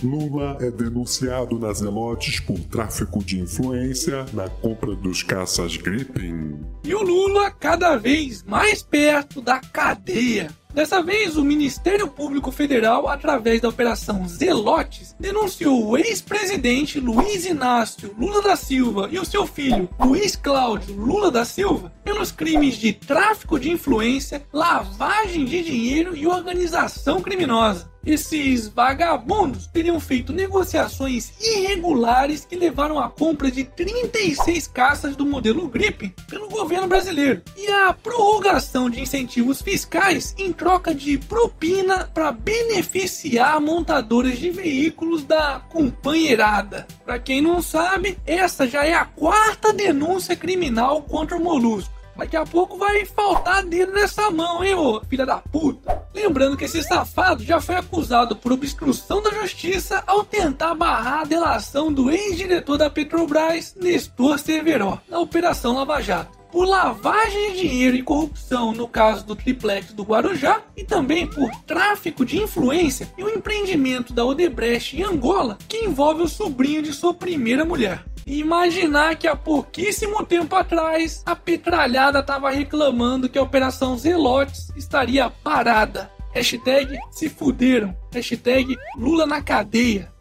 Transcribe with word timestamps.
Lula 0.00 0.58
é 0.60 0.70
denunciado 0.70 1.58
nas 1.58 1.82
elotes 1.82 2.38
por 2.38 2.60
tráfico 2.60 3.24
de 3.24 3.40
influência 3.40 4.24
na 4.32 4.48
compra 4.48 4.94
dos 4.94 5.24
caças 5.24 5.76
Gripen. 5.76 6.60
E 6.84 6.94
o 6.94 7.02
Lula 7.02 7.50
cada 7.50 7.96
vez 7.96 8.44
mais 8.44 8.80
perto 8.80 9.40
da 9.40 9.58
cadeia. 9.58 10.54
Dessa 10.76 11.02
vez, 11.02 11.38
o 11.38 11.42
Ministério 11.42 12.06
Público 12.06 12.52
Federal, 12.52 13.08
através 13.08 13.62
da 13.62 13.68
Operação 13.70 14.28
Zelotes, 14.28 15.16
denunciou 15.18 15.86
o 15.86 15.96
ex-presidente 15.96 17.00
Luiz 17.00 17.46
Inácio 17.46 18.14
Lula 18.18 18.42
da 18.42 18.56
Silva 18.56 19.08
e 19.10 19.18
o 19.18 19.24
seu 19.24 19.46
filho 19.46 19.88
Luiz 19.98 20.36
Cláudio 20.36 20.94
Lula 20.94 21.30
da 21.30 21.46
Silva 21.46 21.90
pelos 22.04 22.30
crimes 22.30 22.74
de 22.74 22.92
tráfico 22.92 23.58
de 23.58 23.70
influência, 23.70 24.44
lavagem 24.52 25.46
de 25.46 25.62
dinheiro 25.62 26.14
e 26.14 26.26
organização 26.26 27.22
criminosa. 27.22 27.90
Esses 28.06 28.68
vagabundos 28.68 29.66
teriam 29.66 29.98
feito 29.98 30.32
negociações 30.32 31.32
irregulares 31.40 32.44
que 32.44 32.54
levaram 32.54 33.00
à 33.00 33.08
compra 33.08 33.50
de 33.50 33.64
36 33.64 34.68
caças 34.68 35.16
do 35.16 35.26
modelo 35.26 35.66
Gripen 35.66 36.14
pelo 36.28 36.45
governo 36.56 36.88
brasileiro 36.88 37.42
e 37.54 37.70
a 37.70 37.92
prorrogação 37.92 38.88
de 38.88 39.00
incentivos 39.00 39.60
fiscais 39.60 40.34
em 40.38 40.52
troca 40.52 40.94
de 40.94 41.18
propina 41.18 42.10
para 42.12 42.32
beneficiar 42.32 43.60
montadoras 43.60 44.38
de 44.38 44.50
veículos 44.50 45.22
da 45.22 45.60
companheirada. 45.68 46.86
Para 47.04 47.18
quem 47.18 47.42
não 47.42 47.60
sabe, 47.60 48.18
essa 48.26 48.66
já 48.66 48.84
é 48.86 48.94
a 48.94 49.04
quarta 49.04 49.72
denúncia 49.72 50.34
criminal 50.34 51.02
contra 51.02 51.36
o 51.36 51.40
Molusco. 51.40 51.94
Daqui 52.16 52.34
a 52.34 52.46
pouco 52.46 52.78
vai 52.78 53.04
faltar 53.04 53.62
dedo 53.62 53.92
nessa 53.92 54.30
mão, 54.30 54.64
hein, 54.64 54.74
ô 54.74 55.02
filha 55.02 55.26
da 55.26 55.36
puta. 55.36 56.02
Lembrando 56.14 56.56
que 56.56 56.64
esse 56.64 56.82
safado 56.82 57.44
já 57.44 57.60
foi 57.60 57.74
acusado 57.74 58.34
por 58.34 58.52
obstrução 58.52 59.22
da 59.22 59.30
justiça 59.32 60.02
ao 60.06 60.24
tentar 60.24 60.74
barrar 60.74 61.20
a 61.20 61.24
delação 61.24 61.92
do 61.92 62.10
ex-diretor 62.10 62.78
da 62.78 62.88
Petrobras, 62.88 63.74
Nestor 63.78 64.38
Severo, 64.38 64.98
na 65.06 65.18
Operação 65.18 65.74
Lava 65.74 66.00
Jato 66.00 66.35
por 66.56 66.66
lavagem 66.66 67.52
de 67.52 67.68
dinheiro 67.68 67.96
e 67.98 68.02
corrupção 68.02 68.72
no 68.72 68.88
caso 68.88 69.26
do 69.26 69.36
triplex 69.36 69.92
do 69.92 70.02
Guarujá 70.02 70.62
e 70.74 70.84
também 70.84 71.26
por 71.26 71.50
tráfico 71.66 72.24
de 72.24 72.38
influência 72.38 73.12
e 73.18 73.22
o 73.22 73.28
empreendimento 73.28 74.14
da 74.14 74.24
Odebrecht 74.24 74.96
em 74.96 75.02
Angola 75.02 75.58
que 75.68 75.84
envolve 75.84 76.22
o 76.22 76.28
sobrinho 76.28 76.80
de 76.80 76.94
sua 76.94 77.12
primeira 77.12 77.62
mulher. 77.62 78.02
E 78.26 78.38
imaginar 78.38 79.16
que 79.16 79.28
há 79.28 79.36
pouquíssimo 79.36 80.24
tempo 80.24 80.56
atrás 80.56 81.22
a 81.26 81.36
petralhada 81.36 82.20
estava 82.20 82.48
reclamando 82.48 83.28
que 83.28 83.38
a 83.38 83.42
Operação 83.42 83.98
Zelotes 83.98 84.72
estaria 84.74 85.28
parada. 85.28 86.10
Hashtag 86.32 86.98
se 87.10 87.28
fuderam. 87.28 87.94
Hashtag 88.14 88.78
Lula 88.96 89.26
na 89.26 89.42
cadeia. 89.42 90.15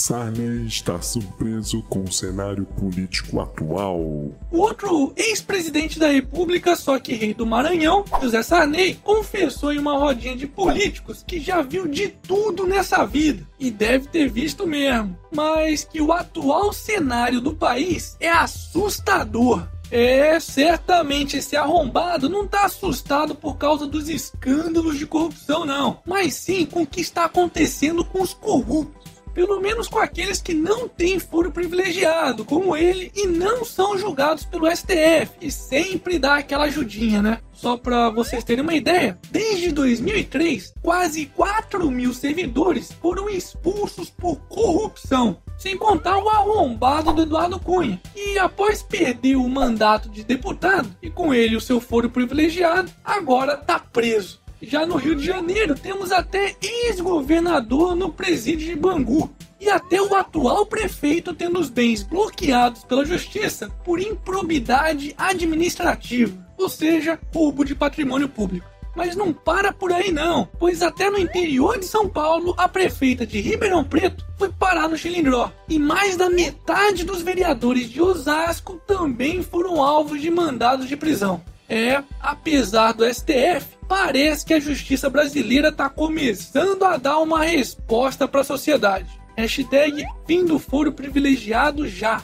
Sarney 0.00 0.66
está 0.66 1.00
surpreso 1.02 1.82
com 1.82 2.02
o 2.02 2.10
cenário 2.10 2.64
político 2.64 3.38
atual. 3.38 4.00
O 4.00 4.34
outro 4.50 5.12
ex-presidente 5.14 5.98
da 5.98 6.08
República, 6.08 6.74
só 6.74 6.98
que 6.98 7.12
rei 7.12 7.34
do 7.34 7.44
Maranhão, 7.44 8.02
José 8.22 8.42
Sarney, 8.42 8.94
confessou 9.04 9.72
em 9.72 9.78
uma 9.78 9.98
rodinha 9.98 10.34
de 10.34 10.46
políticos 10.46 11.22
que 11.26 11.38
já 11.38 11.60
viu 11.60 11.86
de 11.86 12.08
tudo 12.08 12.66
nessa 12.66 13.04
vida 13.04 13.46
e 13.58 13.70
deve 13.70 14.08
ter 14.08 14.30
visto 14.30 14.66
mesmo, 14.66 15.18
mas 15.30 15.84
que 15.84 16.00
o 16.00 16.12
atual 16.12 16.72
cenário 16.72 17.38
do 17.38 17.54
país 17.54 18.16
é 18.18 18.30
assustador. 18.30 19.68
É, 19.90 20.38
certamente 20.38 21.36
esse 21.36 21.56
arrombado 21.56 22.28
não 22.28 22.46
tá 22.46 22.64
assustado 22.64 23.34
por 23.34 23.56
causa 23.56 23.86
dos 23.86 24.08
escândalos 24.08 24.96
de 24.96 25.04
corrupção, 25.04 25.66
não, 25.66 25.98
mas 26.06 26.34
sim 26.34 26.64
com 26.64 26.82
o 26.82 26.86
que 26.86 27.00
está 27.00 27.24
acontecendo 27.24 28.04
com 28.04 28.22
os 28.22 28.32
corruptos 28.32 28.99
pelo 29.34 29.60
menos 29.60 29.88
com 29.88 29.98
aqueles 29.98 30.40
que 30.40 30.54
não 30.54 30.88
têm 30.88 31.18
foro 31.18 31.50
privilegiado, 31.50 32.44
como 32.44 32.76
ele, 32.76 33.10
e 33.14 33.26
não 33.26 33.64
são 33.64 33.96
julgados 33.98 34.44
pelo 34.44 34.70
STF, 34.70 35.32
e 35.40 35.50
sempre 35.50 36.18
dá 36.18 36.36
aquela 36.36 36.64
ajudinha, 36.64 37.22
né? 37.22 37.40
Só 37.52 37.76
para 37.76 38.08
vocês 38.08 38.42
terem 38.42 38.62
uma 38.62 38.74
ideia, 38.74 39.18
desde 39.30 39.70
2003, 39.70 40.72
quase 40.80 41.26
4 41.26 41.90
mil 41.90 42.14
servidores 42.14 42.90
foram 43.02 43.28
expulsos 43.28 44.08
por 44.08 44.36
corrupção, 44.48 45.36
sem 45.58 45.76
contar 45.76 46.16
o 46.18 46.28
arrombado 46.28 47.12
do 47.12 47.22
Eduardo 47.22 47.60
Cunha. 47.60 48.00
E 48.16 48.38
após 48.38 48.82
perder 48.82 49.36
o 49.36 49.46
mandato 49.46 50.08
de 50.08 50.24
deputado, 50.24 50.90
e 51.02 51.10
com 51.10 51.34
ele 51.34 51.54
o 51.54 51.60
seu 51.60 51.80
foro 51.80 52.08
privilegiado, 52.08 52.90
agora 53.04 53.58
tá 53.58 53.78
preso. 53.78 54.40
Já 54.62 54.84
no 54.84 54.96
Rio 54.96 55.16
de 55.16 55.24
Janeiro, 55.24 55.74
temos 55.74 56.12
até 56.12 56.54
ex-governador 56.60 57.96
no 57.96 58.12
presídio 58.12 58.68
de 58.68 58.76
Bangu. 58.76 59.30
E 59.58 59.68
até 59.68 60.00
o 60.00 60.14
atual 60.14 60.64
prefeito 60.64 61.34
tendo 61.34 61.58
os 61.58 61.68
bens 61.68 62.02
bloqueados 62.02 62.84
pela 62.84 63.04
justiça 63.04 63.70
por 63.84 64.00
improbidade 64.00 65.14
administrativa, 65.18 66.34
ou 66.56 66.68
seja, 66.68 67.18
roubo 67.34 67.64
de 67.64 67.74
patrimônio 67.74 68.28
público. 68.28 68.66
Mas 68.96 69.14
não 69.14 69.32
para 69.32 69.72
por 69.72 69.92
aí 69.92 70.10
não, 70.10 70.48
pois 70.58 70.82
até 70.82 71.10
no 71.10 71.18
interior 71.18 71.78
de 71.78 71.84
São 71.84 72.08
Paulo, 72.08 72.54
a 72.56 72.68
prefeita 72.68 73.26
de 73.26 73.40
Ribeirão 73.40 73.84
Preto 73.84 74.26
foi 74.38 74.50
parar 74.50 74.88
no 74.88 74.96
Chilindró. 74.96 75.50
E 75.68 75.78
mais 75.78 76.16
da 76.16 76.28
metade 76.28 77.04
dos 77.04 77.22
vereadores 77.22 77.88
de 77.88 78.00
Osasco 78.00 78.80
também 78.86 79.42
foram 79.42 79.82
alvos 79.82 80.20
de 80.20 80.30
mandados 80.30 80.88
de 80.88 80.96
prisão. 80.96 81.40
É, 81.70 82.02
apesar 82.20 82.92
do 82.92 83.04
STF, 83.04 83.78
parece 83.86 84.44
que 84.44 84.52
a 84.52 84.58
justiça 84.58 85.08
brasileira 85.08 85.68
está 85.68 85.88
começando 85.88 86.82
a 86.82 86.96
dar 86.96 87.20
uma 87.20 87.44
resposta 87.44 88.26
para 88.26 88.40
a 88.40 88.44
sociedade. 88.44 89.08
Hashtag 89.36 90.04
fim 90.26 90.44
do 90.44 90.58
foro 90.58 90.92
privilegiado 90.92 91.86
já. 91.86 92.22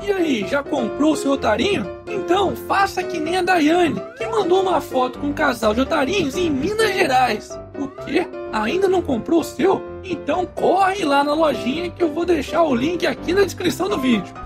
E 0.00 0.12
aí, 0.12 0.46
já 0.48 0.62
comprou 0.62 1.14
o 1.14 1.16
seu 1.16 1.32
otarinho? 1.32 1.84
Então 2.06 2.54
faça 2.54 3.02
que 3.02 3.18
nem 3.18 3.38
a 3.38 3.42
Daiane, 3.42 4.00
que 4.16 4.24
mandou 4.28 4.62
uma 4.62 4.80
foto 4.80 5.18
com 5.18 5.26
um 5.26 5.32
casal 5.32 5.74
de 5.74 5.80
otarinhos 5.80 6.36
em 6.36 6.48
Minas 6.48 6.94
Gerais. 6.94 7.58
O 7.76 7.88
quê? 7.88 8.24
Ainda 8.52 8.86
não 8.86 9.02
comprou 9.02 9.40
o 9.40 9.44
seu? 9.44 9.82
Então 10.04 10.46
corre 10.46 11.04
lá 11.04 11.24
na 11.24 11.34
lojinha 11.34 11.90
que 11.90 12.04
eu 12.04 12.12
vou 12.14 12.24
deixar 12.24 12.62
o 12.62 12.72
link 12.72 13.04
aqui 13.04 13.34
na 13.34 13.42
descrição 13.42 13.88
do 13.88 13.98
vídeo. 13.98 14.45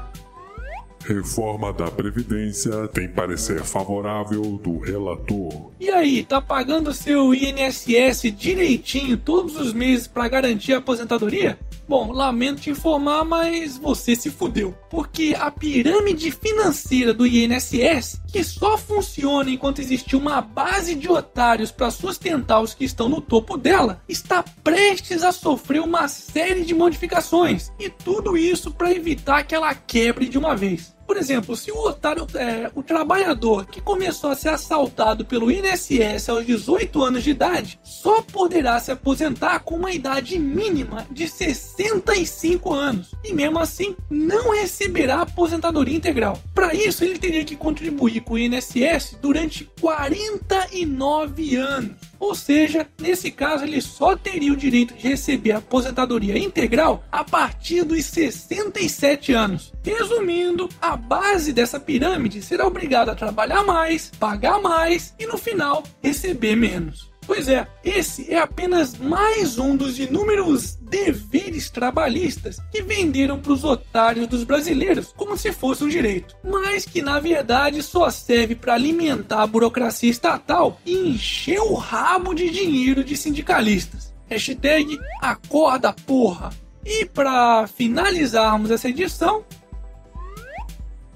Reforma 1.04 1.72
da 1.72 1.90
Previdência 1.90 2.86
tem 2.88 3.08
parecer 3.08 3.62
favorável 3.64 4.42
do 4.62 4.78
relator. 4.78 5.72
E 5.80 5.90
aí, 5.90 6.24
tá 6.24 6.40
pagando 6.40 6.92
seu 6.92 7.34
INSS 7.34 8.30
direitinho 8.36 9.16
todos 9.16 9.56
os 9.56 9.72
meses 9.72 10.06
para 10.06 10.28
garantir 10.28 10.74
a 10.74 10.78
aposentadoria? 10.78 11.58
Bom, 11.88 12.12
lamento 12.12 12.60
te 12.60 12.70
informar, 12.70 13.24
mas 13.24 13.76
você 13.76 14.14
se 14.14 14.30
fudeu. 14.30 14.72
Porque 14.88 15.34
a 15.36 15.50
pirâmide 15.50 16.30
financeira 16.30 17.12
do 17.12 17.26
INSS, 17.26 18.20
que 18.30 18.44
só 18.44 18.78
funciona 18.78 19.50
enquanto 19.50 19.80
existe 19.80 20.16
uma 20.16 20.40
base 20.40 20.94
de 20.94 21.10
otários 21.10 21.70
para 21.70 21.90
sustentar 21.90 22.60
os 22.60 22.74
que 22.74 22.84
estão 22.84 23.08
no 23.08 23.20
topo 23.20 23.56
dela, 23.56 24.02
está 24.08 24.42
prestes 24.62 25.22
a 25.22 25.32
sofrer 25.32 25.80
uma 25.80 26.08
série 26.08 26.64
de 26.64 26.74
modificações. 26.74 27.72
E 27.78 27.90
tudo 27.90 28.36
isso 28.36 28.70
para 28.70 28.92
evitar 28.92 29.42
que 29.42 29.54
ela 29.54 29.74
quebre 29.74 30.28
de 30.28 30.38
uma 30.38 30.54
vez. 30.54 30.94
Por 31.10 31.16
exemplo, 31.16 31.56
se 31.56 31.72
o 31.72 31.76
otário, 31.76 32.24
é, 32.36 32.70
o 32.72 32.84
trabalhador 32.84 33.66
que 33.66 33.80
começou 33.80 34.30
a 34.30 34.36
ser 34.36 34.50
assaltado 34.50 35.24
pelo 35.24 35.50
INSS 35.50 36.28
aos 36.28 36.46
18 36.46 37.02
anos 37.02 37.24
de 37.24 37.30
idade, 37.30 37.80
só 37.82 38.22
poderá 38.22 38.78
se 38.78 38.92
aposentar 38.92 39.58
com 39.58 39.74
uma 39.74 39.90
idade 39.90 40.38
mínima 40.38 41.04
de 41.10 41.26
65 41.26 42.72
anos. 42.72 43.10
E 43.24 43.32
mesmo 43.32 43.58
assim, 43.58 43.96
não 44.08 44.52
receberá 44.52 45.22
aposentadoria 45.22 45.96
integral. 45.96 46.38
Para 46.54 46.72
isso, 46.74 47.02
ele 47.02 47.18
teria 47.18 47.44
que 47.44 47.56
contribuir 47.56 48.20
com 48.20 48.34
o 48.34 48.38
INSS 48.38 49.16
durante 49.20 49.68
49 49.80 51.56
anos. 51.56 52.09
Ou 52.20 52.34
seja, 52.34 52.86
nesse 53.00 53.30
caso 53.30 53.64
ele 53.64 53.80
só 53.80 54.14
teria 54.14 54.52
o 54.52 54.56
direito 54.56 54.94
de 54.94 55.08
receber 55.08 55.52
a 55.52 55.58
aposentadoria 55.58 56.38
integral 56.38 57.02
a 57.10 57.24
partir 57.24 57.82
dos 57.82 58.04
67 58.04 59.32
anos. 59.32 59.72
Resumindo, 59.82 60.68
a 60.80 60.96
base 60.96 61.50
dessa 61.50 61.80
pirâmide 61.80 62.42
será 62.42 62.66
obrigado 62.66 63.08
a 63.08 63.14
trabalhar 63.14 63.64
mais, 63.64 64.12
pagar 64.20 64.60
mais 64.60 65.14
e 65.18 65.26
no 65.26 65.38
final 65.38 65.82
receber 66.02 66.54
menos. 66.54 67.10
Pois 67.30 67.46
é, 67.46 67.64
esse 67.84 68.34
é 68.34 68.40
apenas 68.40 68.98
mais 68.98 69.56
um 69.56 69.76
dos 69.76 70.00
inúmeros 70.00 70.74
deveres 70.74 71.70
trabalhistas 71.70 72.58
que 72.72 72.82
venderam 72.82 73.38
para 73.38 73.52
os 73.52 73.62
otários 73.62 74.26
dos 74.26 74.42
brasileiros 74.42 75.14
como 75.16 75.38
se 75.38 75.52
fosse 75.52 75.84
um 75.84 75.88
direito, 75.88 76.36
mas 76.42 76.84
que 76.84 77.00
na 77.00 77.20
verdade 77.20 77.84
só 77.84 78.10
serve 78.10 78.56
para 78.56 78.74
alimentar 78.74 79.44
a 79.44 79.46
burocracia 79.46 80.10
estatal 80.10 80.80
e 80.84 80.92
encher 80.92 81.60
o 81.60 81.74
rabo 81.74 82.34
de 82.34 82.50
dinheiro 82.50 83.04
de 83.04 83.16
sindicalistas. 83.16 84.12
Hashtag 84.26 84.98
acorda 85.22 85.92
porra. 85.92 86.50
E 86.84 87.04
para 87.04 87.68
finalizarmos 87.68 88.72
essa 88.72 88.88
edição, 88.88 89.44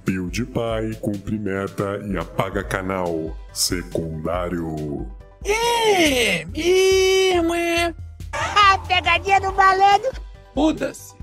PewDiePie 0.04 0.94
cumprimenta 1.00 2.00
e 2.06 2.16
apaga 2.16 2.62
canal 2.62 3.36
secundário. 3.52 5.10
Mesmo 5.44 7.54
é. 7.54 7.94
A 8.32 8.78
pegadinha 8.78 9.40
do 9.40 9.52
malandro. 9.52 10.10
Foda-se. 10.54 11.14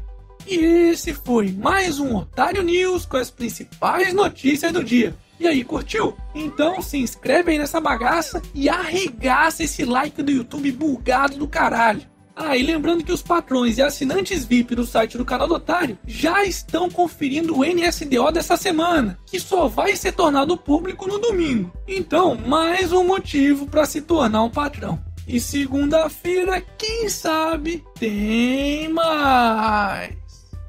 E 0.47 0.55
esse 0.91 1.13
foi 1.13 1.51
mais 1.51 1.99
um 1.99 2.15
Otário 2.15 2.63
News 2.63 3.05
com 3.05 3.17
as 3.17 3.29
principais 3.29 4.13
notícias 4.13 4.71
do 4.71 4.83
dia. 4.83 5.15
E 5.39 5.47
aí, 5.47 5.63
curtiu? 5.63 6.15
Então 6.35 6.81
se 6.81 6.97
inscreve 6.97 7.51
aí 7.51 7.57
nessa 7.57 7.81
bagaça 7.81 8.41
e 8.53 8.69
arregaça 8.69 9.63
esse 9.63 9.83
like 9.83 10.21
do 10.21 10.31
YouTube 10.31 10.71
bugado 10.71 11.37
do 11.37 11.47
caralho. 11.47 12.10
Ah, 12.35 12.55
e 12.55 12.63
lembrando 12.63 13.03
que 13.03 13.11
os 13.11 13.21
patrões 13.21 13.77
e 13.77 13.81
assinantes 13.81 14.45
VIP 14.45 14.75
do 14.75 14.85
site 14.85 15.17
do 15.17 15.25
canal 15.25 15.47
do 15.47 15.55
Otário 15.55 15.97
já 16.07 16.43
estão 16.45 16.89
conferindo 16.89 17.57
o 17.57 17.63
NSDO 17.65 18.31
dessa 18.31 18.55
semana, 18.55 19.19
que 19.25 19.39
só 19.39 19.67
vai 19.67 19.95
ser 19.95 20.13
tornado 20.13 20.57
público 20.57 21.07
no 21.07 21.19
domingo. 21.19 21.71
Então, 21.87 22.35
mais 22.35 22.91
um 22.91 23.03
motivo 23.03 23.67
para 23.67 23.85
se 23.85 24.01
tornar 24.01 24.43
um 24.43 24.49
patrão. 24.49 24.99
E 25.27 25.39
segunda-feira, 25.39 26.61
quem 26.77 27.07
sabe, 27.07 27.83
tem 27.99 28.89
mais. 28.89 30.20